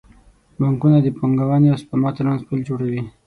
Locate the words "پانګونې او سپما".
1.17-2.09